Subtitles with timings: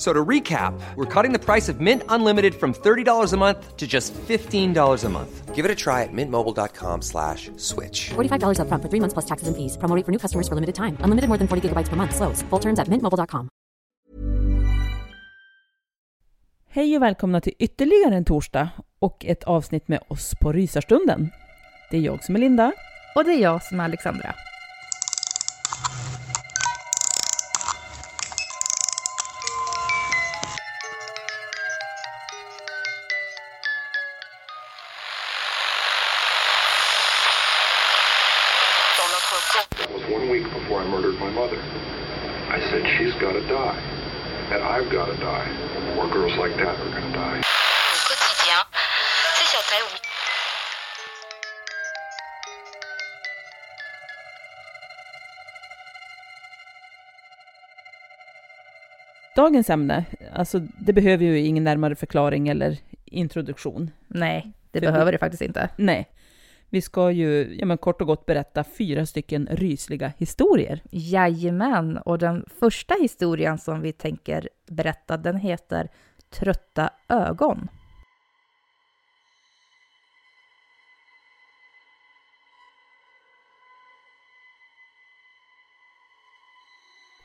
[0.00, 3.86] So to recap, we're cutting the price of Mint Unlimited from $30 a month to
[3.86, 5.54] just $15 a month.
[5.54, 8.08] Give it a try at mintmobile.com slash switch.
[8.16, 9.76] $45 upfront for three months plus taxes and fees.
[9.76, 10.96] Promo rate for new customers for limited time.
[11.04, 12.16] Unlimited more than 40 gigabytes per month.
[12.16, 12.42] Slows.
[12.48, 13.48] Full terms at mintmobile.com.
[16.68, 21.30] Hej och välkomna till ytterligare en torsdag och ett avsnitt med oss på Rysarstunden.
[21.90, 22.72] Det är jag som är Linda.
[23.14, 24.34] Och det är jag som är Alexandra.
[43.20, 43.78] Got to die.
[44.52, 45.48] And I've got to die.
[45.94, 47.40] More girls like that are going to die.
[48.06, 48.62] Quotidien,
[49.36, 50.00] c'est sur.
[59.36, 63.90] Dagens ämne, alltså det behöver ju ingen närmare förklaring eller introduktion.
[64.08, 65.68] Nej, det För- behöver det faktiskt inte.
[65.76, 66.08] Nej,
[66.70, 70.82] vi ska ju ja, men kort och gott berätta fyra stycken rysliga historier.
[70.90, 75.88] Jajamän, och den första historien som vi tänker berätta, den heter
[76.30, 77.68] Trötta ögon.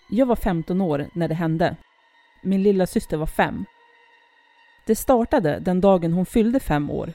[0.10, 1.76] Jag var 15 år när det hände.
[2.44, 3.66] Min lilla syster var fem.
[4.88, 7.14] Det startade den dagen hon fyllde fem år,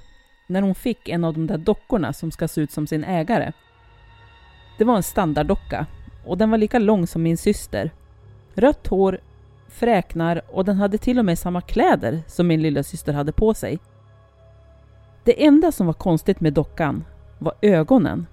[0.50, 3.52] när hon fick en av de där dockorna som ska se ut som sin ägare.
[4.78, 5.86] Det var en standarddocka
[6.24, 7.90] och den var lika lång som min syster.
[8.54, 9.20] Rött hår,
[9.68, 13.54] fräknar och den hade till och med samma kläder som min lilla syster hade på
[13.54, 13.78] sig.
[15.24, 17.04] Det enda som var konstigt med dockan
[17.38, 18.26] var ögonen.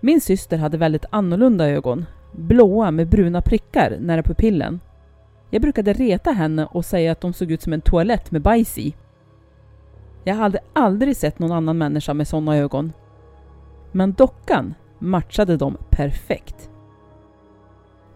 [0.00, 4.80] Min syster hade väldigt annorlunda ögon blåa med bruna prickar nära pupillen.
[5.50, 8.78] Jag brukade reta henne och säga att de såg ut som en toalett med bajs
[8.78, 8.94] i.
[10.24, 12.92] Jag hade aldrig sett någon annan människa med sådana ögon.
[13.92, 16.70] Men dockan matchade dem perfekt.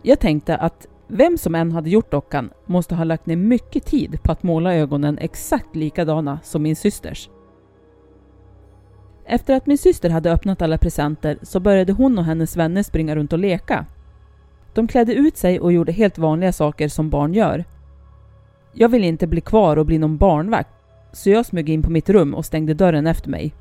[0.02, 4.22] Jag tänkte att vem som än hade gjort dockan måste ha lagt ner mycket tid
[4.22, 7.30] på att måla ögonen exakt likadana som min systers.
[9.24, 13.16] Efter att min syster hade öppnat alla presenter så började hon och hennes vänner springa
[13.16, 13.86] runt och leka.
[14.74, 17.64] De klädde ut sig och gjorde helt vanliga saker som barn gör.
[18.72, 20.77] Jag ville inte bli kvar och bli någon barnvakt,
[21.12, 23.54] så jag smög in på mitt rum och stängde dörren efter mig.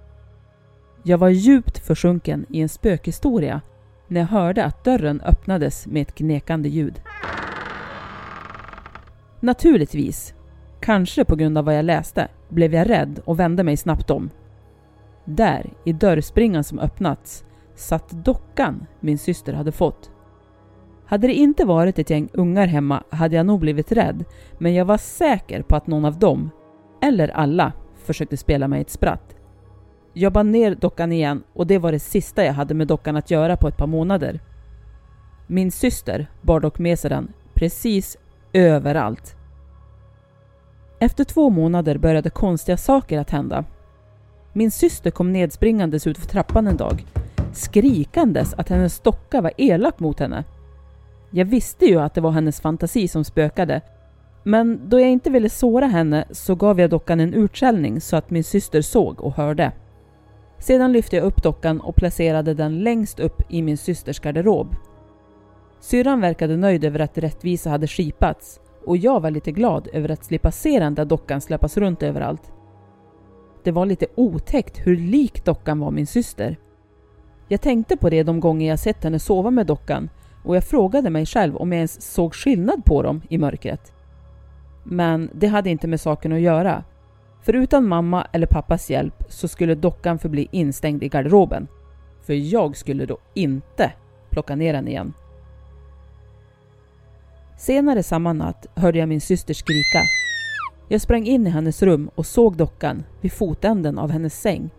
[1.04, 3.62] Jag var djupt försjunken i en spökhistoria
[4.08, 7.02] när jag hörde att dörren öppnades med ett gnekande ljud.
[9.40, 10.34] Naturligtvis,
[10.80, 14.30] kanske på grund av vad jag läste, blev jag rädd och vände mig snabbt om.
[15.26, 20.12] Där, i dörrspringan som öppnats, satt dockan min syster hade fått.
[21.06, 24.26] Hade det inte varit ett gäng ungar hemma hade jag nog blivit rädd,
[24.58, 26.50] men jag var säker på att någon av dem,
[27.02, 29.36] eller alla, försökte spela mig ett spratt.
[30.14, 33.32] Jag band ner dockan igen och det var det sista jag hade med dockan att
[33.32, 34.40] göra på ett par månader.
[35.48, 38.18] Min syster bar dock med sig den precis
[38.54, 39.36] överallt.
[41.00, 43.66] Efter två månader började konstiga saker att hända.
[44.54, 47.06] Min syster kom nedspringandes ut för trappan en dag,
[47.54, 50.44] skrikandes att hennes docka var elak mot henne.
[51.32, 53.82] Jag visste ju att det var hennes fantasi som spökade,
[54.48, 58.30] men då jag inte ville såra henne så gav jag dockan en utskällning så att
[58.30, 59.72] min syster såg och hörde.
[60.60, 64.76] Sedan lyfte jag upp dockan och placerade den längst upp i min systers garderob.
[65.80, 70.26] Syrran verkade nöjd över att rättvisa hade skipats och jag var lite glad över att
[70.26, 72.52] slippa se den där dockan släppas runt överallt.
[73.64, 76.58] Det var lite otäckt hur lik dockan var min syster.
[77.48, 80.10] Jag tänkte på det de gånger jag sett henne sova med dockan
[80.44, 83.97] och jag frågade mig själv om jag ens såg skillnad på dem i mörkret.
[84.90, 86.84] Men det hade inte med saken att göra.
[87.42, 91.68] För utan mamma eller pappas hjälp så skulle dockan förbli instängd i garderoben.
[92.22, 93.92] För jag skulle då inte
[94.30, 95.14] plocka ner den igen.
[97.58, 100.00] Senare samma natt hörde jag min syster skrika.
[100.88, 104.70] Jag sprang in i hennes rum och såg dockan vid fotänden av hennes säng.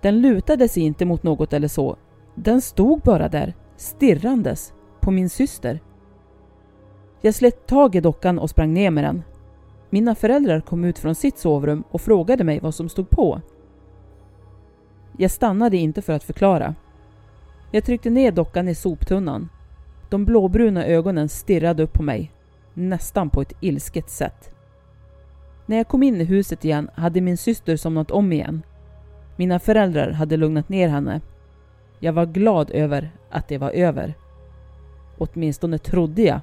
[0.00, 1.96] Den lutade sig inte mot något eller så.
[2.34, 5.80] Den stod bara där, stirrandes, på min syster.
[7.22, 9.22] Jag slet tag i dockan och sprang ner med den.
[9.90, 13.40] Mina föräldrar kom ut från sitt sovrum och frågade mig vad som stod på.
[15.16, 16.74] Jag stannade inte för att förklara.
[17.70, 19.48] Jag tryckte ner dockan i soptunnan.
[20.10, 22.32] De blåbruna ögonen stirrade upp på mig,
[22.74, 24.50] nästan på ett ilsket sätt.
[25.66, 28.62] När jag kom in i huset igen hade min syster somnat om igen.
[29.36, 31.20] Mina föräldrar hade lugnat ner henne.
[31.98, 34.14] Jag var glad över att det var över.
[35.18, 36.40] Åtminstone trodde jag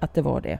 [0.00, 0.58] att det var det.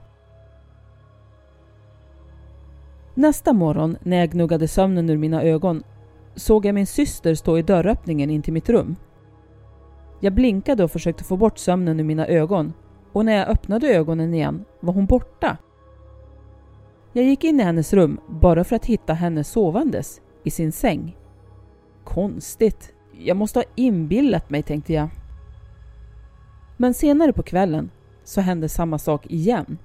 [3.14, 5.82] Nästa morgon när jag gnuggade sömnen ur mina ögon
[6.34, 8.96] såg jag min syster stå i dörröppningen in till mitt rum.
[10.20, 12.72] Jag blinkade och försökte få bort sömnen ur mina ögon
[13.12, 15.56] och när jag öppnade ögonen igen var hon borta.
[17.12, 21.16] Jag gick in i hennes rum bara för att hitta henne sovandes i sin säng.
[22.04, 22.92] Konstigt.
[23.12, 25.08] Jag måste ha inbillat mig, tänkte jag.
[26.76, 27.90] Men senare på kvällen
[28.30, 29.78] så hände samma sak igen.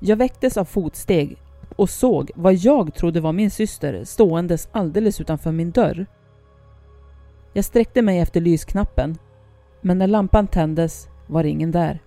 [0.00, 1.36] Jag väcktes av fotsteg
[1.76, 6.06] och såg vad jag trodde var min syster ståendes alldeles utanför min dörr.
[7.52, 9.18] Jag sträckte mig efter lysknappen,
[9.80, 11.98] men när lampan tändes var ingen där.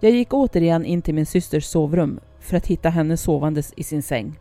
[0.00, 4.02] Jag gick återigen in till min systers sovrum för att hitta henne sovandes i sin
[4.02, 4.38] säng.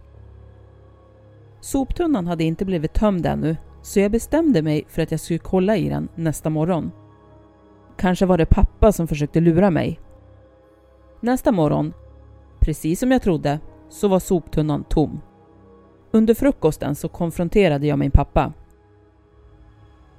[1.61, 5.77] Soptunnan hade inte blivit tömd ännu, så jag bestämde mig för att jag skulle kolla
[5.77, 6.91] i den nästa morgon.
[7.97, 9.99] Kanske var det pappa som försökte lura mig.
[11.19, 11.93] Nästa morgon,
[12.59, 13.59] precis som jag trodde,
[13.89, 15.21] så var soptunnan tom.
[16.11, 18.53] Under frukosten så konfronterade jag min pappa.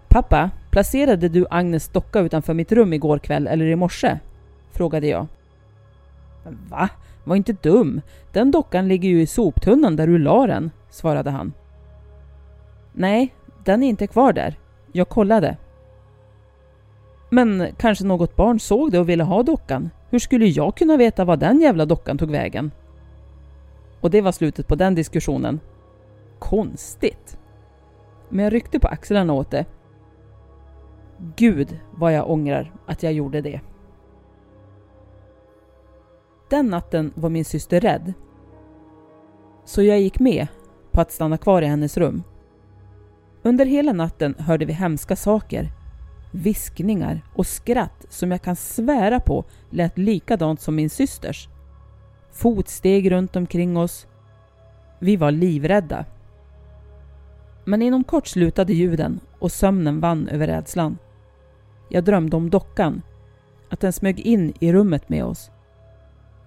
[0.08, 4.18] Pappa, placerade du Agnes docka utanför mitt rum igår kväll eller i morse?
[4.72, 5.26] Frågade jag.
[6.70, 6.88] Va?
[7.24, 8.00] Var inte dum.
[8.32, 11.52] Den dockan ligger ju i soptunnan där du la den, svarade han.
[12.92, 13.34] Nej,
[13.64, 14.58] den är inte kvar där.
[14.92, 15.56] Jag kollade.
[17.36, 19.90] Men kanske något barn såg det och ville ha dockan.
[20.10, 22.70] Hur skulle jag kunna veta var den jävla dockan tog vägen?
[24.00, 25.60] Och det var slutet på den diskussionen.
[26.38, 27.38] Konstigt.
[28.28, 29.64] Men jag ryckte på axlarna åt det.
[31.36, 33.60] Gud vad jag ångrar att jag gjorde det.
[36.50, 38.12] Den natten var min syster rädd.
[39.64, 40.46] Så jag gick med
[40.92, 42.22] på att stanna kvar i hennes rum.
[43.42, 45.72] Under hela natten hörde vi hemska saker.
[46.30, 51.48] Viskningar och skratt som jag kan svära på lät likadant som min systers.
[52.32, 54.06] Fotsteg runt omkring oss.
[54.98, 56.04] Vi var livrädda.
[57.64, 60.98] Men inom kort slutade ljuden och sömnen vann över rädslan.
[61.88, 63.02] Jag drömde om dockan,
[63.70, 65.50] att den smög in i rummet med oss.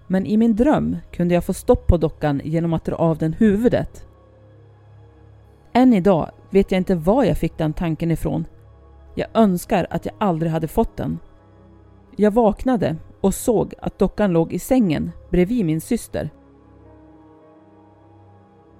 [0.07, 3.33] Men i min dröm kunde jag få stopp på dockan genom att dra av den
[3.33, 4.05] huvudet.
[5.73, 8.45] Än idag vet jag inte var jag fick den tanken ifrån.
[9.19, 11.19] Jag önskar att jag aldrig hade fått den.
[12.15, 16.29] Jag vaknade och såg att dockan låg i sängen bredvid min syster.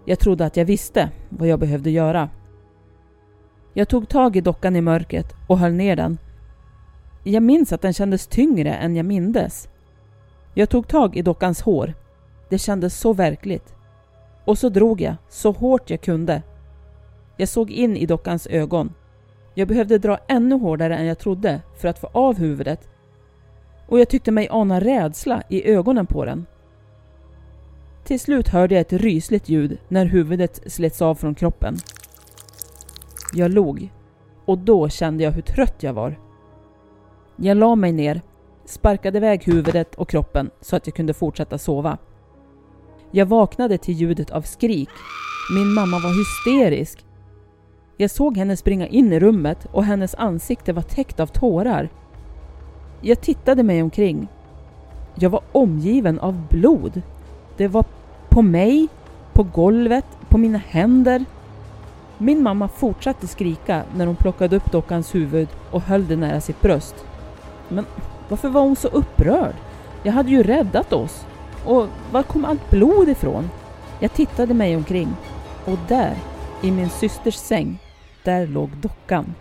[0.05, 2.29] Jag trodde att jag visste vad jag behövde göra.
[3.73, 6.17] Jag tog tag i dockan i mörkret och höll ner den.
[7.23, 9.69] Jag minns att den kändes tyngre än jag mindes.
[10.53, 11.93] Jag tog tag i dockans hår.
[12.49, 13.75] Det kändes så verkligt.
[14.45, 16.41] Och så drog jag så hårt jag kunde.
[17.37, 18.93] Jag såg in i dockans ögon.
[19.59, 22.89] Jag behövde dra ännu hårdare än jag trodde för att få av huvudet.
[23.87, 26.45] Och jag tyckte mig ana rädsla i ögonen på den.
[28.03, 31.77] Till slut hörde jag ett rysligt ljud när huvudet slets av från kroppen.
[33.33, 33.93] Jag log
[34.45, 36.19] och då kände jag hur trött jag var.
[37.35, 38.21] Jag la mig ner
[38.65, 41.97] sparkade iväg huvudet och kroppen så att jag kunde fortsätta sova.
[43.11, 44.89] Jag vaknade till ljudet av skrik.
[45.55, 47.05] Min mamma var hysterisk.
[48.01, 51.89] Jag såg henne springa in i rummet och hennes ansikte var täckt av tårar.
[53.01, 54.27] Jag tittade mig omkring.
[55.15, 57.01] Jag var omgiven av blod.
[57.57, 57.85] Det var
[58.29, 58.87] på mig,
[59.33, 61.25] på golvet, på mina händer.
[62.17, 66.61] Min mamma fortsatte skrika när hon plockade upp dockans huvud och höll det nära sitt
[66.61, 66.95] bröst.
[67.67, 67.85] Men
[68.29, 69.55] varför var hon så upprörd?
[70.03, 71.25] Jag hade ju räddat oss.
[71.65, 73.49] Och var kom allt blod ifrån?
[73.99, 75.09] Jag tittade mig omkring
[75.65, 76.15] och där,
[76.61, 77.79] i min systers säng,
[78.29, 79.35] där låg dockan.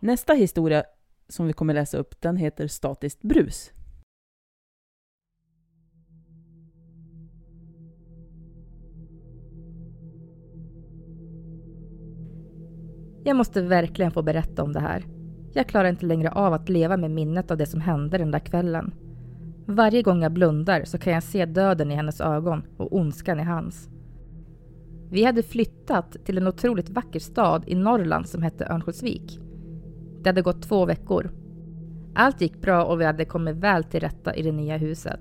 [0.00, 0.84] Nästa historia
[1.28, 3.70] som vi kommer läsa upp, den heter Statiskt brus.
[13.24, 15.04] Jag måste verkligen få berätta om det här.
[15.52, 18.38] Jag klarar inte längre av att leva med minnet av det som hände den där
[18.38, 18.94] kvällen.
[19.66, 23.42] Varje gång jag blundar så kan jag se döden i hennes ögon och ondskan i
[23.42, 23.88] hans.
[25.10, 29.40] Vi hade flyttat till en otroligt vacker stad i Norrland som hette Örnsköldsvik.
[30.22, 31.30] Det hade gått två veckor.
[32.14, 35.20] Allt gick bra och vi hade kommit väl till rätta i det nya huset.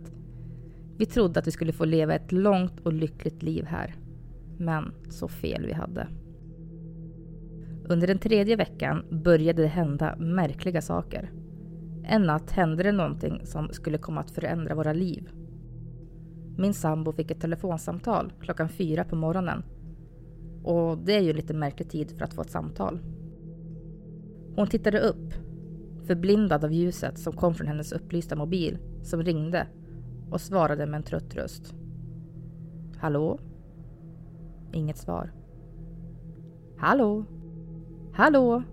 [0.97, 3.95] Vi trodde att vi skulle få leva ett långt och lyckligt liv här.
[4.57, 6.07] Men så fel vi hade.
[7.89, 11.31] Under den tredje veckan började det hända märkliga saker.
[12.03, 15.29] En natt hände det någonting som skulle komma att förändra våra liv.
[16.57, 19.63] Min sambo fick ett telefonsamtal klockan fyra på morgonen.
[20.63, 22.99] Och det är ju lite märklig tid för att få ett samtal.
[24.55, 25.33] Hon tittade upp,
[26.07, 29.67] förblindad av ljuset som kom från hennes upplysta mobil som ringde
[30.31, 31.73] och svarade med en trött röst.
[32.97, 33.39] Hallå?
[34.73, 35.31] Inget svar.
[36.77, 37.25] Hallå?
[38.19, 38.63] Hallå?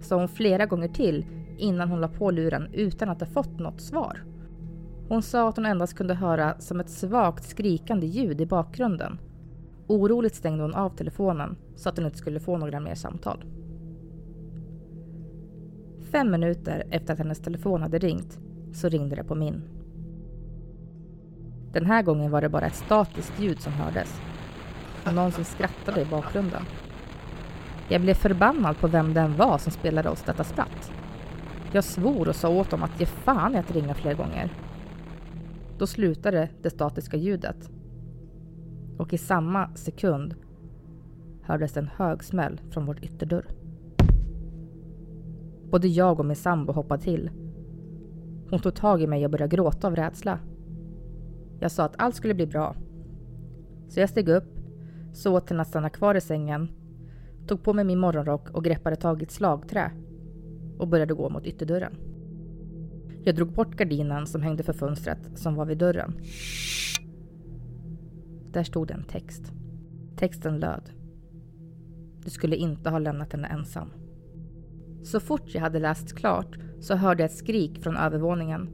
[0.00, 1.26] sa hon flera gånger till
[1.56, 4.24] innan hon la på luren utan att ha fått något svar.
[5.08, 9.18] Hon sa att hon endast kunde höra som ett svagt skrikande ljud i bakgrunden.
[9.86, 13.44] Oroligt stängde hon av telefonen så att hon inte skulle få några mer samtal.
[16.10, 18.38] Fem minuter efter att hennes telefon hade ringt
[18.72, 19.62] så ringde det på min.
[21.72, 24.20] Den här gången var det bara ett statiskt ljud som hördes
[25.06, 26.62] och någon som skrattade i bakgrunden.
[27.88, 30.92] Jag blev förbannad på vem den var som spelade oss detta spratt.
[31.72, 34.52] Jag svor och sa åt dem att ge fan i att ringa fler gånger.
[35.78, 37.70] Då slutade det statiska ljudet.
[38.98, 40.34] Och i samma sekund
[41.42, 43.46] hördes en hög smäll från vår ytterdörr.
[45.70, 47.30] Både jag och min sambo hoppade till.
[48.50, 50.38] Hon tog tag i mig och började gråta av rädsla.
[51.60, 52.74] Jag sa att allt skulle bli bra.
[53.88, 54.58] Så jag steg upp,
[55.12, 56.68] så åt henne att stanna kvar i sängen,
[57.46, 59.90] tog på mig min morgonrock och greppade tag i ett slagträ
[60.78, 61.96] och började gå mot ytterdörren.
[63.24, 66.14] Jag drog bort gardinen som hängde för fönstret som var vid dörren.
[68.52, 69.52] Där stod en text.
[70.16, 70.90] Texten löd.
[72.24, 73.92] Du skulle inte ha lämnat henne ensam.
[75.02, 78.68] Så fort jag hade läst klart så hörde jag ett skrik från övervåningen.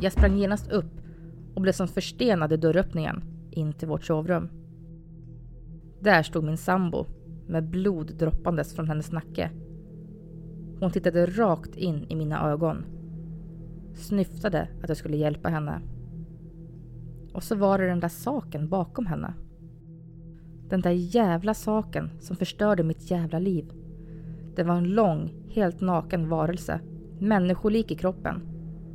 [0.00, 1.00] Jag sprang genast upp
[1.54, 4.61] och blev som förstenad i dörröppningen in till vårt sovrum.
[6.02, 7.06] Där stod min sambo
[7.46, 9.50] med blod droppandes från hennes nacke.
[10.80, 12.84] Hon tittade rakt in i mina ögon.
[13.94, 15.80] Snyftade att jag skulle hjälpa henne.
[17.32, 19.34] Och så var det den där saken bakom henne.
[20.68, 23.72] Den där jävla saken som förstörde mitt jävla liv.
[24.56, 26.80] Det var en lång, helt naken varelse.
[27.18, 28.42] Människolik i kroppen.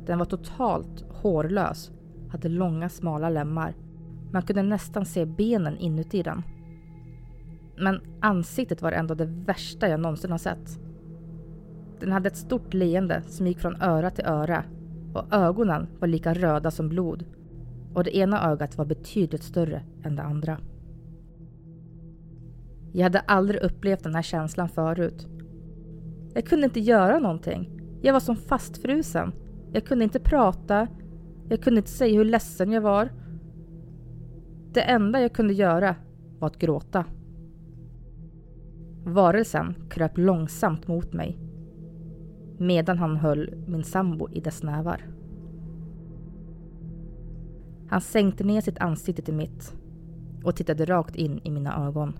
[0.06, 1.90] Den var totalt hårlös.
[2.28, 3.74] Hade långa smala lemmar.
[4.32, 6.42] Man kunde nästan se benen inuti den.
[7.80, 10.80] Men ansiktet var ändå det värsta jag någonsin har sett.
[12.00, 14.64] Den hade ett stort leende som gick från öra till öra
[15.14, 17.24] och ögonen var lika röda som blod.
[17.94, 20.58] Och det ena ögat var betydligt större än det andra.
[22.92, 25.26] Jag hade aldrig upplevt den här känslan förut.
[26.34, 27.70] Jag kunde inte göra någonting.
[28.02, 29.32] Jag var som fastfrusen.
[29.72, 30.88] Jag kunde inte prata.
[31.48, 33.08] Jag kunde inte säga hur ledsen jag var.
[34.72, 35.96] Det enda jag kunde göra
[36.38, 37.04] var att gråta.
[39.04, 41.38] Varelsen kröp långsamt mot mig
[42.58, 45.06] medan han höll min sambo i dess nävar.
[47.88, 49.74] Han sänkte ner sitt ansikte till mitt
[50.44, 52.18] och tittade rakt in i mina ögon.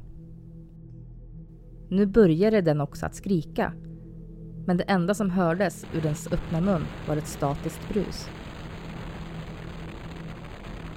[1.88, 3.73] Nu började den också att skrika.
[4.66, 8.28] Men det enda som hördes ur dens öppna mun var ett statiskt brus.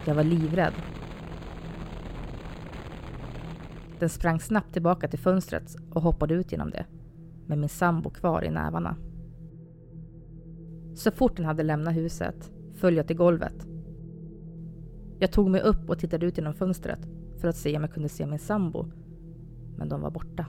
[0.06, 0.74] Jag var livrädd.
[4.02, 6.86] Den sprang snabbt tillbaka till fönstret och hoppade ut genom det.
[7.46, 8.96] Med min sambo kvar i nävarna.
[10.96, 13.68] Så fort den hade lämnat huset föll jag till golvet.
[15.20, 17.00] Jag tog mig upp och tittade ut genom fönstret
[17.38, 18.86] för att se om jag kunde se min sambo
[19.78, 20.46] men de var borta.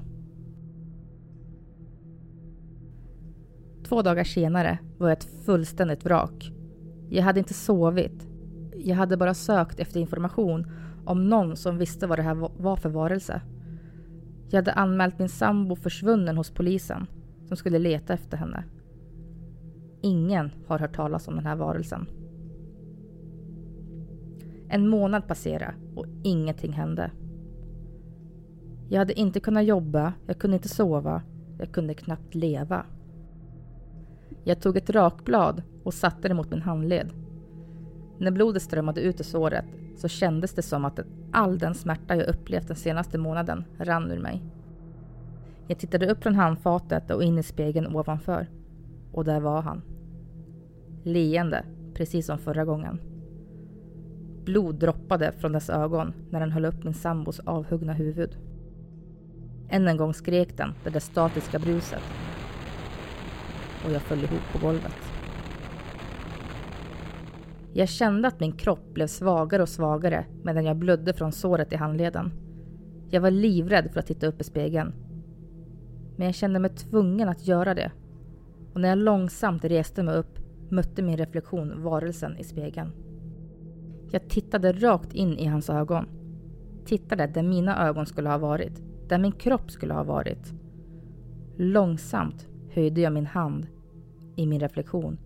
[3.85, 6.53] Två dagar senare var jag ett fullständigt vrak.
[7.09, 8.29] Jag hade inte sovit.
[8.77, 10.67] Jag hade bara sökt efter information
[11.05, 13.43] om någon som visste vad det här var för varelse.
[14.51, 17.07] Jag hade anmält min sambo försvunnen hos polisen
[17.49, 18.65] som skulle leta efter henne.
[20.01, 22.07] Ingen har hört talas om den här varelsen.
[24.69, 27.11] En månad passerade och ingenting hände.
[28.89, 31.23] Jag hade inte kunnat jobba, jag kunde inte sova,
[31.59, 32.87] jag kunde knappt leva.
[34.45, 37.11] Jag tog ett rakblad och satte det mot min handled.
[38.19, 39.65] När blodet strömmade ut ur såret
[40.03, 41.01] så kändes det som att
[41.33, 44.43] all den smärta jag upplevt den senaste månaden rann ur mig.
[45.69, 48.47] Jag tittade upp från handfatet och in i spegeln ovanför.
[49.13, 49.83] Och där var han.
[51.03, 53.01] Leende, precis som förra gången.
[54.45, 58.37] Blod droppade från dess ögon när den höll upp min sambos avhuggna huvud.
[59.69, 62.03] Än en gång skrek den det där statiska bruset.
[63.85, 65.12] Och jag föll ihop på golvet.
[67.75, 71.77] Jag kände att min kropp blev svagare och svagare medan jag blödde från såret i
[71.77, 72.33] handleden.
[73.11, 74.93] Jag var livrädd för att titta upp i spegeln.
[76.17, 77.93] Men jag kände mig tvungen att göra det.
[78.75, 80.39] Och när jag långsamt reste mig upp
[80.71, 82.93] mötte min reflektion varelsen i spegeln.
[84.11, 86.07] Jag tittade rakt in i hans ögon.
[86.85, 88.83] Tittade där mina ögon skulle ha varit.
[89.09, 90.55] Där min kropp skulle ha varit.
[91.57, 93.67] Långsamt höjde jag min hand
[94.37, 95.19] i min reflektion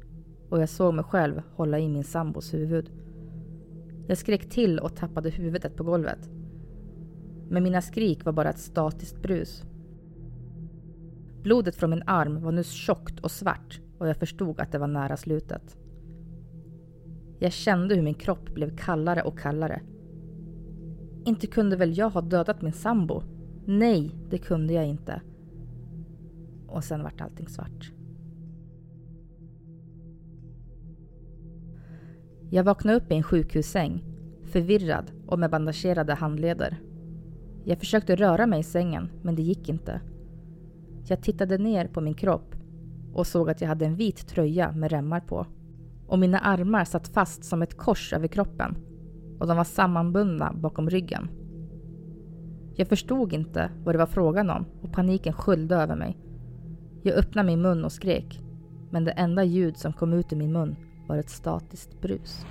[0.48, 2.90] och jag såg mig själv hålla i min sambos huvud.
[4.06, 6.30] Jag skrek till och tappade huvudet på golvet.
[7.48, 9.64] Men mina skrik var bara ett statiskt brus.
[11.42, 14.86] Blodet från min arm var nu tjockt och svart och jag förstod att det var
[14.86, 15.76] nära slutet.
[17.38, 19.80] Jag kände hur min kropp blev kallare och kallare.
[21.24, 23.22] Inte kunde väl jag ha dödat min sambo?
[23.64, 25.20] Nej, det kunde jag inte.
[26.66, 27.92] Och sen vart allting svart.
[32.50, 34.04] Jag vaknade upp i en sjukhussäng,
[34.44, 36.78] förvirrad och med bandagerade handleder.
[37.64, 40.00] Jag försökte röra mig i sängen, men det gick inte.
[41.09, 42.54] Jag tittade ner på min kropp
[43.14, 45.46] och såg att jag hade en vit tröja med remmar på.
[46.06, 48.76] Och mina armar satt fast som ett kors över kroppen
[49.38, 51.28] och de var sammanbundna bakom ryggen.
[52.74, 56.18] Jag förstod inte vad det var frågan om och paniken sköljde över mig.
[57.02, 58.40] Jag öppnade min mun och skrek,
[58.90, 60.76] men det enda ljud som kom ut ur min mun
[61.07, 62.45] var ett statiskt brus.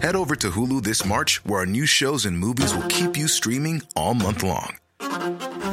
[0.00, 3.28] Head over to Hulu this March, where our new shows and movies will keep you
[3.28, 4.76] streaming all month long.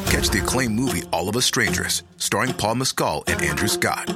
[0.09, 4.13] Catch the acclaimed movie All of Us Strangers, starring Paul Mescal and Andrew Scott.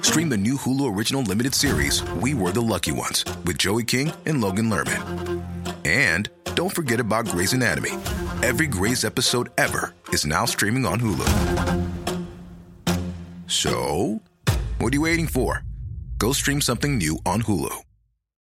[0.00, 4.12] Stream the new Hulu original limited series We Were the Lucky Ones with Joey King
[4.26, 5.33] and Logan Lerman.
[5.84, 7.92] And don't forget about Grey's Anatomy.
[8.42, 11.28] Every Grey's episode ever is now streaming on Hulu.
[13.46, 14.20] So,
[14.78, 15.62] what are you waiting for?
[16.18, 17.74] Go stream something new on Hulu.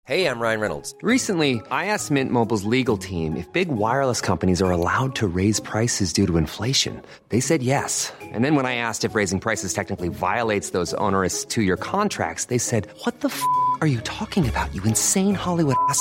[0.07, 0.95] Hey, I'm Ryan Reynolds.
[1.03, 5.59] Recently, I asked Mint Mobile's legal team if big wireless companies are allowed to raise
[5.59, 7.03] prices due to inflation.
[7.31, 8.13] They said yes.
[8.23, 12.45] And then when I asked if raising prices technically violates those onerous two year contracts,
[12.45, 13.43] they said, What the f
[13.81, 16.01] are you talking about, you insane Hollywood ass?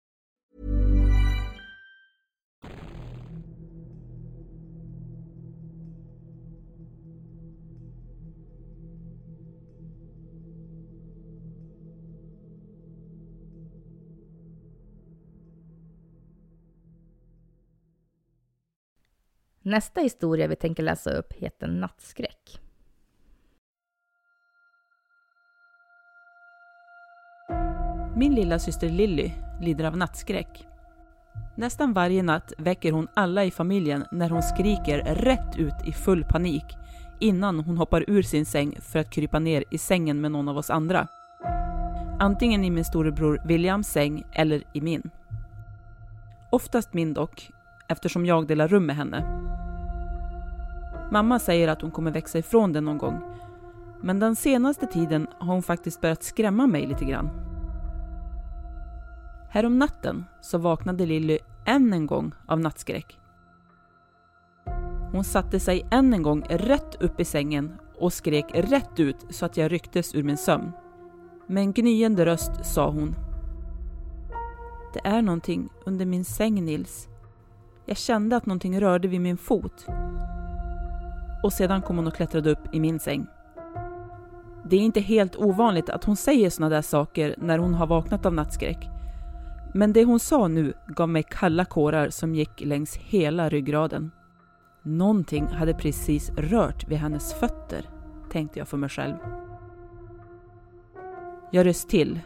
[19.71, 22.59] Nästa historia vi tänker läsa upp heter Nattskräck.
[28.15, 29.31] Min lilla syster Lilly
[29.61, 30.67] lider av nattskräck.
[31.57, 36.23] Nästan varje natt väcker hon alla i familjen när hon skriker rätt ut i full
[36.23, 36.65] panik
[37.19, 40.57] innan hon hoppar ur sin säng för att krypa ner i sängen med någon av
[40.57, 41.07] oss andra.
[42.19, 45.09] Antingen i min storebror Williams säng eller i min.
[46.49, 47.49] Oftast min dock,
[47.87, 49.41] eftersom jag delar rum med henne.
[51.11, 53.21] Mamma säger att hon kommer växa ifrån det någon gång,
[54.01, 57.29] men den senaste tiden har hon faktiskt börjat skrämma mig lite grann.
[59.49, 63.19] Härom natten så vaknade Lilly än en gång av nattskräck.
[65.11, 69.45] Hon satte sig än en gång rätt upp i sängen och skrek rätt ut så
[69.45, 70.71] att jag rycktes ur min sömn.
[71.47, 73.15] Med en gnyende röst sa hon.
[74.93, 77.07] Det är någonting under min säng Nils.
[77.85, 79.85] Jag kände att någonting rörde vid min fot.
[81.43, 83.27] Och sedan kom hon och klättrade upp i min säng.
[84.65, 88.25] Det är inte helt ovanligt att hon säger sådana där saker när hon har vaknat
[88.25, 88.89] av nattskräck.
[89.73, 94.11] Men det hon sa nu gav mig kalla kårar som gick längs hela ryggraden.
[94.83, 97.89] Någonting hade precis rört vid hennes fötter,
[98.31, 99.15] tänkte jag för mig själv.
[101.51, 102.19] Jag röst till,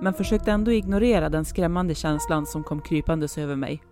[0.00, 3.82] men försökte ändå ignorera den skrämmande känslan som kom krypandes över mig.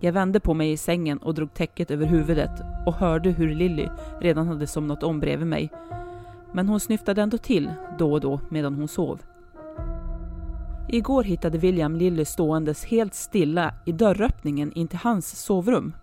[0.00, 2.50] Jag vände på mig i sängen och drog täcket över huvudet
[2.86, 3.88] och hörde hur Lilly
[4.20, 5.70] redan hade somnat om bredvid mig.
[6.52, 9.20] Men hon snyftade ändå till då och då medan hon sov.
[10.88, 15.94] Igår hittade William Lilly ståendes helt stilla i dörröppningen in till hans sovrum.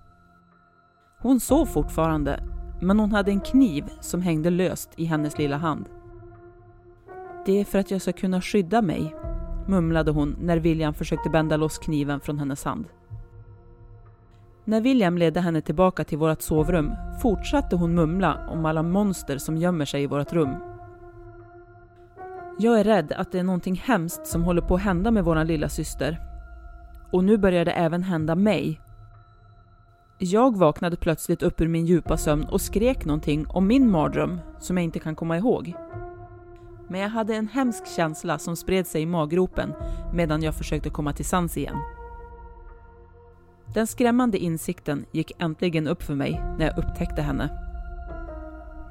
[1.19, 2.43] Hon sov fortfarande,
[2.81, 5.89] men hon hade en kniv som hängde löst i hennes lilla hand.
[7.45, 9.15] Det är för att jag ska kunna skydda mig,
[9.67, 12.85] mumlade hon när William försökte bända loss kniven från hennes hand.
[14.67, 19.57] När William ledde henne tillbaka till vårt sovrum fortsatte hon mumla om alla monster som
[19.57, 20.55] gömmer sig i vårt rum.
[22.59, 25.43] Jag är rädd att det är någonting hemskt som håller på att hända med vår
[25.43, 26.19] lilla syster.
[27.11, 28.81] Och nu börjar det även hända mig.
[30.17, 34.77] Jag vaknade plötsligt upp ur min djupa sömn och skrek någonting om min mardröm som
[34.77, 35.73] jag inte kan komma ihåg.
[36.87, 39.73] Men jag hade en hemsk känsla som spred sig i maggropen
[40.13, 41.77] medan jag försökte komma till sans igen.
[43.75, 47.49] Den skrämmande insikten gick äntligen upp för mig när jag upptäckte henne.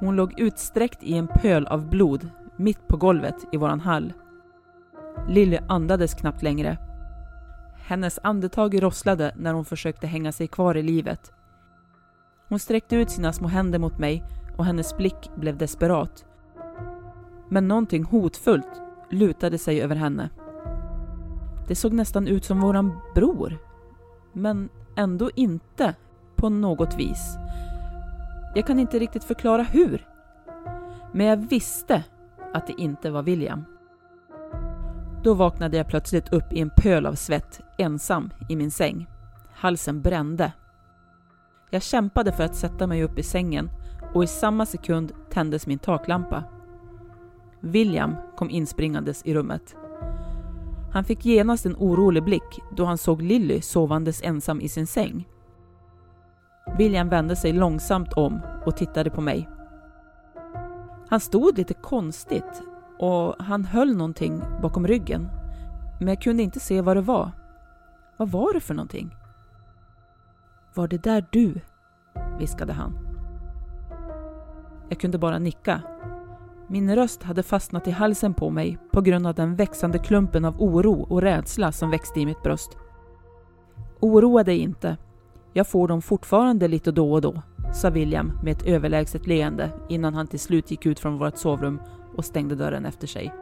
[0.00, 4.12] Hon låg utsträckt i en pöl av blod mitt på golvet i våran hall.
[5.28, 6.78] Lilly andades knappt längre.
[7.76, 11.32] Hennes andetag rosslade när hon försökte hänga sig kvar i livet.
[12.48, 14.24] Hon sträckte ut sina små händer mot mig
[14.56, 16.24] och hennes blick blev desperat.
[17.48, 20.30] Men någonting hotfullt lutade sig över henne.
[21.68, 23.58] Det såg nästan ut som våran bror.
[24.34, 25.94] Men ändå inte
[26.36, 27.36] på något vis.
[28.54, 30.06] Jag kan inte riktigt förklara hur.
[31.12, 32.04] Men jag visste
[32.52, 33.64] att det inte var William.
[35.22, 39.06] Då vaknade jag plötsligt upp i en pöl av svett, ensam i min säng.
[39.52, 40.52] Halsen brände.
[41.70, 43.70] Jag kämpade för att sätta mig upp i sängen
[44.14, 46.44] och i samma sekund tändes min taklampa.
[47.60, 49.76] William kom inspringandes i rummet.
[50.94, 55.28] Han fick genast en orolig blick då han såg Lilly sovandes ensam i sin säng.
[56.78, 59.48] William vände sig långsamt om och tittade på mig.
[61.08, 62.62] Han stod lite konstigt
[62.98, 65.28] och han höll någonting bakom ryggen.
[65.98, 67.30] Men jag kunde inte se vad det var.
[68.16, 69.16] Vad var det för någonting?
[70.74, 71.60] Var det där du?
[72.38, 72.98] viskade han.
[74.88, 75.82] Jag kunde bara nicka.
[76.66, 80.62] Min röst hade fastnat i halsen på mig på grund av den växande klumpen av
[80.62, 82.76] oro och rädsla som växte i mitt bröst.
[84.00, 84.96] Oroa dig inte.
[85.52, 90.14] Jag får dem fortfarande lite då och då, sa William med ett överlägset leende innan
[90.14, 91.80] han till slut gick ut från vårt sovrum
[92.16, 93.34] och stängde dörren efter sig.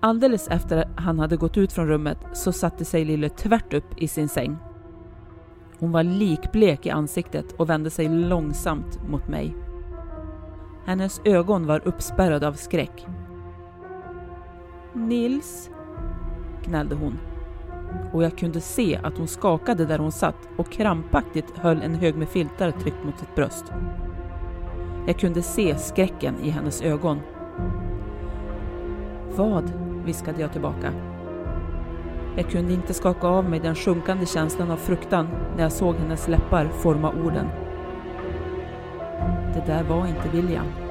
[0.00, 4.08] Alldeles efter han hade gått ut från rummet så satte sig Lille tvärt upp i
[4.08, 4.56] sin säng.
[5.78, 9.54] Hon var likblek i ansiktet och vände sig långsamt mot mig.
[10.86, 13.06] Hennes ögon var uppspärrade av skräck.
[14.92, 15.70] Nils,
[16.64, 17.18] gnällde hon.
[18.12, 22.16] Och jag kunde se att hon skakade där hon satt och krampaktigt höll en hög
[22.16, 23.64] med filtar tryckt mot sitt bröst.
[25.06, 27.20] Jag kunde se skräcken i hennes ögon.
[29.36, 29.72] Vad?
[30.04, 30.92] viskade jag tillbaka.
[32.36, 36.28] Jag kunde inte skaka av mig den sjunkande känslan av fruktan när jag såg hennes
[36.28, 37.46] läppar forma orden.
[39.54, 40.83] Det där var inte William.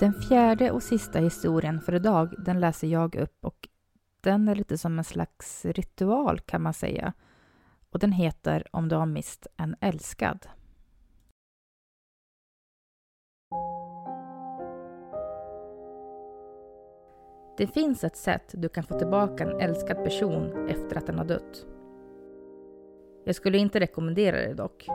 [0.00, 3.68] Den fjärde och sista historien för idag, den läser jag upp och
[4.20, 7.12] den är lite som en slags ritual kan man säga.
[7.90, 10.46] Och den heter Om du har mist en älskad.
[17.56, 21.24] Det finns ett sätt du kan få tillbaka en älskad person efter att den har
[21.24, 21.66] dött.
[23.24, 24.88] Jag skulle inte rekommendera det dock.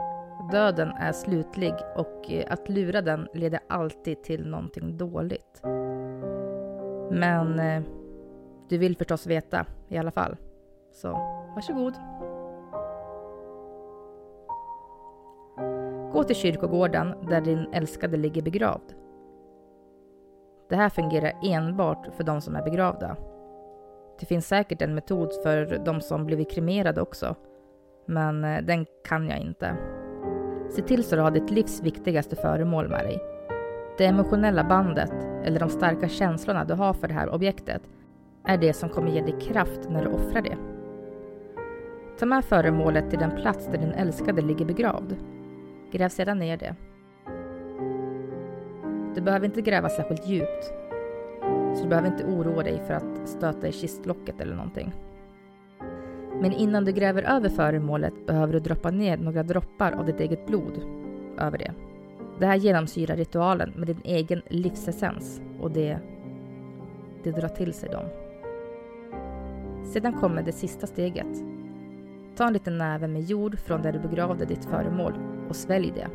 [0.50, 5.62] Döden är slutlig och eh, att lura den leder alltid till någonting dåligt.
[7.10, 7.82] Men eh,
[8.68, 10.36] Du vill förstås veta i alla fall.
[10.92, 11.12] Så
[11.54, 11.94] varsågod.
[16.12, 18.94] Gå till kyrkogården där din älskade ligger begravd.
[20.68, 23.16] Det här fungerar enbart för de som är begravda.
[24.20, 27.34] Det finns säkert en metod för de som blivit kremerade också,
[28.06, 29.76] men eh, den kan jag inte.
[30.70, 33.18] Se till så du har ditt livs viktigaste föremål med dig.
[33.98, 35.12] Det emotionella bandet,
[35.44, 37.82] eller de starka känslorna du har för det här objektet,
[38.44, 40.56] är det som kommer ge dig kraft när du offrar det.
[42.18, 45.16] Ta med föremålet till den plats där din älskade ligger begravd.
[45.92, 46.74] Gräv sedan ner det.
[49.14, 50.72] Du behöver inte gräva särskilt djupt,
[51.74, 54.92] så du behöver inte oroa dig för att stöta i kistlocket eller någonting.
[56.40, 60.46] Men innan du gräver över föremålet behöver du droppa ner några droppar av ditt eget
[60.46, 60.80] blod
[61.38, 61.72] över det.
[62.38, 65.98] Det här genomsyrar ritualen med din egen livsessens och det,
[67.22, 68.04] det drar till sig dem.
[69.84, 71.44] Sedan kommer det sista steget.
[72.36, 75.12] Ta en liten näve med jord från där du begravde ditt föremål
[75.48, 76.08] och svälj det.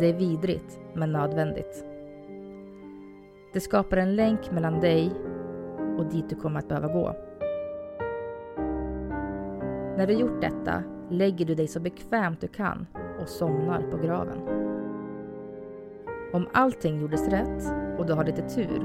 [0.00, 1.84] Det är vidrigt, men nödvändigt.
[3.52, 5.10] Det skapar en länk mellan dig
[5.98, 7.16] och dit du kommer att behöva gå.
[9.96, 12.86] När du gjort detta lägger du dig så bekvämt du kan
[13.20, 14.38] och somnar på graven.
[16.32, 18.82] Om allting gjordes rätt och du har lite tur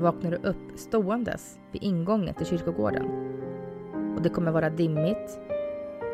[0.00, 3.06] vaknar du upp ståendes vid ingången till kyrkogården.
[4.16, 5.40] Och det kommer vara dimmigt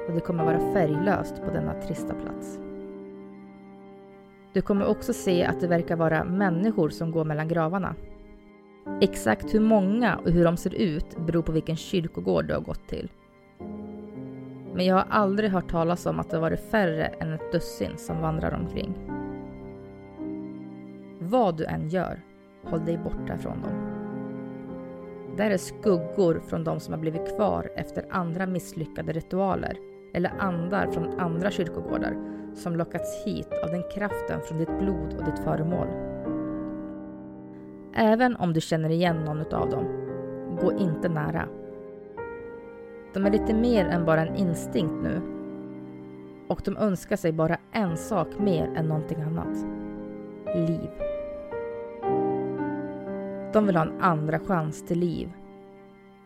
[0.08, 2.58] och det kommer vara färglöst på denna trista plats.
[4.52, 7.94] Du kommer också se att det verkar vara människor som går mellan gravarna.
[9.00, 12.88] Exakt hur många och hur de ser ut beror på vilken kyrkogård du har gått
[12.88, 13.10] till.
[14.78, 18.20] Men jag har aldrig hört talas om att det varit färre än ett dussin som
[18.20, 18.94] vandrar omkring.
[21.20, 22.20] Vad du än gör,
[22.64, 23.72] håll dig borta från dem.
[25.36, 29.76] Där är skuggor från de som har blivit kvar efter andra misslyckade ritualer
[30.14, 32.16] eller andar från andra kyrkogårdar
[32.54, 35.88] som lockats hit av den kraften från ditt blod och ditt föremål.
[37.94, 39.86] Även om du känner igen någon av dem,
[40.60, 41.48] gå inte nära.
[43.18, 45.20] De är lite mer än bara en instinkt nu
[46.48, 49.56] och de önskar sig bara en sak mer än någonting annat.
[50.54, 50.90] Liv.
[53.52, 55.32] De vill ha en andra chans till liv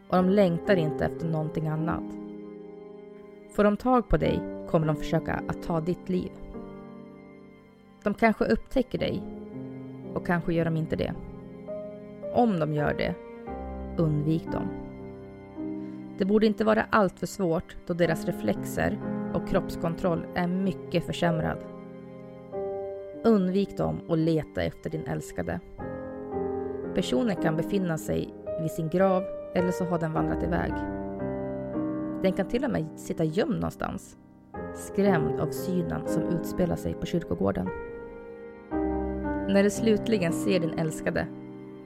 [0.09, 2.05] och de längtar inte efter någonting annat.
[3.53, 6.31] Får de tag på dig kommer de försöka att ta ditt liv.
[8.03, 9.23] De kanske upptäcker dig
[10.15, 11.15] och kanske gör de inte det.
[12.35, 13.15] Om de gör det,
[13.97, 14.82] undvik dem.
[16.19, 18.99] Det borde inte vara alltför svårt då deras reflexer
[19.35, 21.59] och kroppskontroll är mycket försämrad.
[23.25, 25.61] Undvik dem och leta efter din älskade.
[26.95, 30.73] Personen kan befinna sig vid sin grav eller så har den vandrat iväg.
[32.23, 34.17] Den kan till och med sitta gömd någonstans,
[34.75, 37.69] skrämd av synen som utspelar sig på kyrkogården.
[39.49, 41.27] När du slutligen ser din älskade,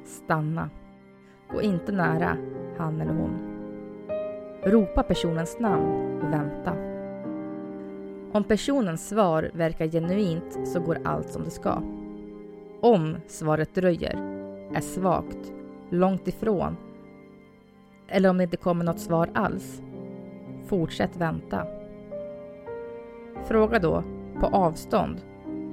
[0.04, 0.70] stanna.
[1.52, 2.36] Gå inte nära
[2.78, 3.45] han eller hon.
[4.62, 6.72] Ropa personens namn och vänta.
[8.32, 11.82] Om personens svar verkar genuint så går allt som det ska.
[12.80, 14.16] Om svaret dröjer,
[14.74, 15.52] är svagt,
[15.90, 16.76] långt ifrån
[18.08, 19.82] eller om det inte kommer något svar alls,
[20.66, 21.66] fortsätt vänta.
[23.44, 24.02] Fråga då,
[24.40, 25.20] på avstånd,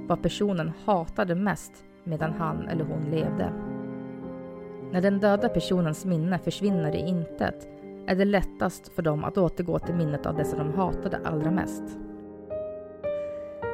[0.07, 1.71] vad personen hatade mest
[2.03, 3.53] medan han eller hon levde.
[4.91, 7.67] När den döda personens minne försvinner i intet
[8.07, 11.51] är det lättast för dem att återgå till minnet av det som de hatade allra
[11.51, 11.83] mest.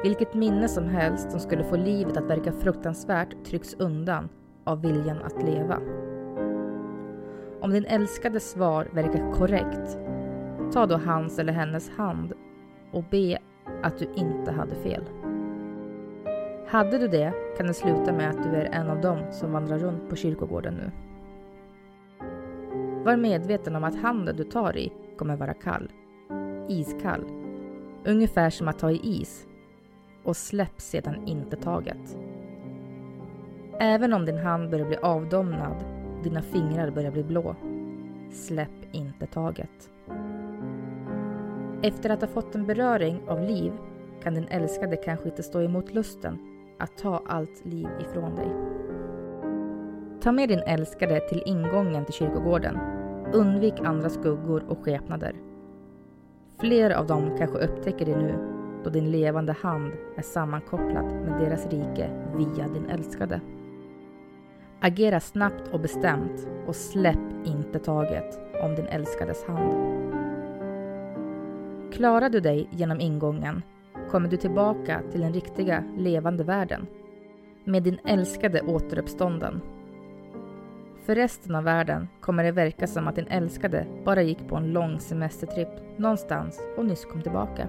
[0.02, 4.28] Vilket minne som helst som skulle få livet att verka fruktansvärt trycks undan
[4.64, 5.78] av viljan att leva.
[7.60, 9.98] Om din älskade svar verkar korrekt,
[10.72, 12.32] ta då hans eller hennes hand
[12.92, 13.38] och be
[13.82, 15.04] att du inte hade fel.
[16.68, 19.78] Hade du det kan det sluta med att du är en av dem som vandrar
[19.78, 21.09] runt på kyrkogården nu.
[23.04, 25.92] Var medveten om att handen du tar i kommer vara kall.
[26.68, 27.24] Iskall.
[28.04, 29.46] Ungefär som att ta i is.
[30.24, 32.18] Och släpp sedan inte taget.
[33.80, 35.84] Även om din hand börjar bli avdomnad,
[36.22, 37.56] dina fingrar börjar bli blå.
[38.30, 39.90] Släpp inte taget.
[41.82, 43.72] Efter att ha fått en beröring av liv
[44.22, 46.38] kan din älskade kanske inte stå emot lusten
[46.78, 48.79] att ta allt liv ifrån dig.
[50.22, 52.78] Ta med din älskade till ingången till kyrkogården.
[53.32, 55.34] Undvik andra skuggor och skepnader.
[56.58, 58.34] Fler av dem kanske upptäcker det nu
[58.84, 63.40] då din levande hand är sammankopplad med deras rike via din älskade.
[64.80, 70.00] Agera snabbt och bestämt och släpp inte taget om din älskades hand.
[71.92, 73.62] Klarar du dig genom ingången
[74.10, 76.86] kommer du tillbaka till den riktiga, levande världen
[77.64, 79.60] med din älskade återuppstånden.
[81.02, 84.72] För resten av världen kommer det verka som att din älskade bara gick på en
[84.72, 87.68] lång semestertripp någonstans och nyss kom tillbaka.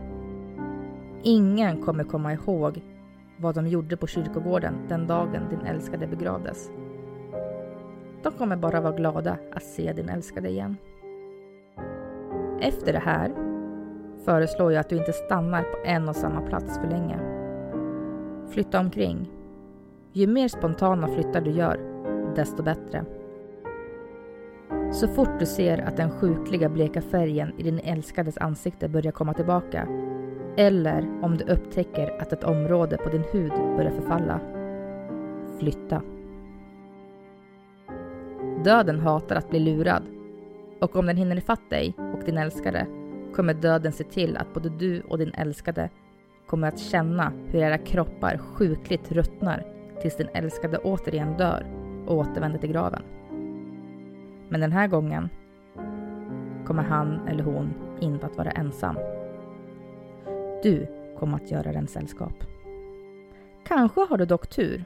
[1.24, 2.82] Ingen kommer komma ihåg
[3.38, 6.72] vad de gjorde på kyrkogården den dagen din älskade begravdes.
[8.24, 10.78] De kommer bara vara glada att se din älskade igen.
[12.62, 13.32] Efter det här
[14.26, 17.20] föreslår jag att du inte stannar på en och samma plats för länge.
[18.50, 19.32] Flytta omkring.
[20.14, 21.80] Ju mer spontana flyttar du gör,
[22.36, 23.06] desto bättre.
[24.92, 29.34] Så fort du ser att den sjukliga bleka färgen i din älskades ansikte börjar komma
[29.34, 29.88] tillbaka
[30.58, 34.40] eller om du upptäcker att ett område på din hud börjar förfalla,
[35.60, 36.02] flytta.
[38.64, 40.04] Döden hatar att bli lurad
[40.82, 42.88] och om den hinner ifatt dig och din älskare
[43.36, 45.90] kommer döden se till att både du och din älskade
[46.48, 49.66] kommer att känna hur era kroppar sjukligt ruttnar
[50.02, 51.66] tills din älskade återigen dör
[52.08, 53.04] och återvänder till graven.
[54.52, 55.30] Men den här gången
[56.66, 58.96] kommer han eller hon inte att vara ensam.
[60.64, 60.88] Du
[61.20, 62.34] kommer att göra den sällskap.
[63.68, 64.84] Kanske har du dock tur.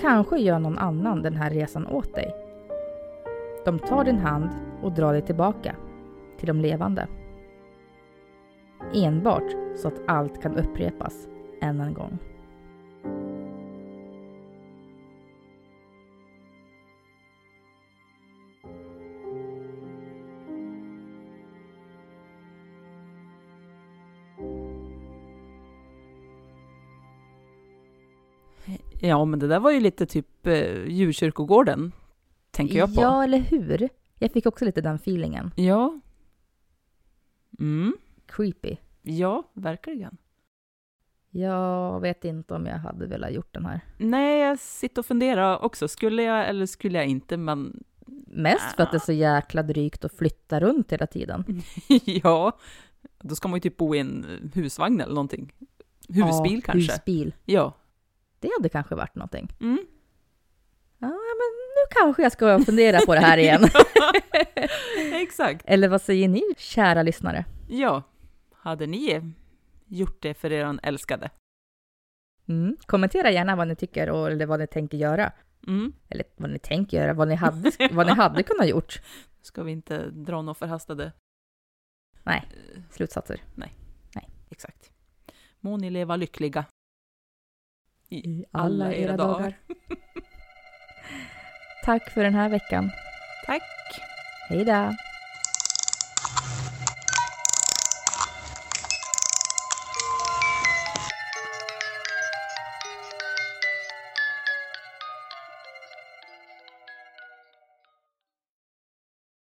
[0.00, 2.34] Kanske gör någon annan den här resan åt dig.
[3.64, 4.48] De tar din hand
[4.82, 5.76] och drar dig tillbaka
[6.38, 7.06] till de levande.
[8.94, 11.28] Enbart så att allt kan upprepas
[11.60, 12.18] än en gång.
[29.04, 31.92] Ja, men det där var ju lite typ eh, djurkyrkogården,
[32.50, 33.02] tänker jag på.
[33.02, 33.88] Ja, eller hur?
[34.18, 35.50] Jag fick också lite den feelingen.
[35.56, 36.00] Ja.
[37.58, 37.96] Mm.
[38.26, 38.76] Creepy.
[39.02, 40.16] Ja, verkligen.
[41.30, 43.80] Jag vet inte om jag hade velat gjort den här.
[43.98, 45.88] Nej, jag sitter och funderar också.
[45.88, 47.84] Skulle jag eller skulle jag inte, men
[48.26, 51.62] Mest för att det är så jäkla drygt att flytta runt hela tiden.
[52.04, 52.58] ja,
[53.18, 55.52] då ska man ju typ bo i en husvagn eller någonting.
[56.08, 56.92] Husbil ja, kanske.
[56.92, 57.34] Husbil.
[57.44, 57.74] Ja.
[58.42, 59.48] Det hade kanske varit någonting.
[59.60, 59.78] Mm.
[60.98, 63.64] Ja, men nu kanske jag ska fundera på det här igen.
[65.12, 65.62] Exakt.
[65.66, 67.44] Eller vad säger ni, kära lyssnare?
[67.68, 68.02] Ja,
[68.52, 69.32] hade ni
[69.86, 71.30] gjort det för er älskade?
[72.48, 72.76] Mm.
[72.86, 75.32] Kommentera gärna vad ni tycker och, eller vad ni tänker göra.
[75.66, 75.92] Mm.
[76.08, 79.02] Eller vad ni tänker göra, vad ni hade, vad ni hade kunnat gjort.
[79.42, 81.12] Ska vi inte dra några förhastade
[82.22, 82.48] Nej,
[82.90, 83.40] slutsatser.
[84.52, 84.92] Exakt.
[85.60, 86.64] Må ni leva lyckliga.
[88.12, 89.54] I alla era dagar.
[91.84, 92.90] Tack för den här veckan.
[93.46, 93.62] Tack.
[94.48, 94.94] Hej då!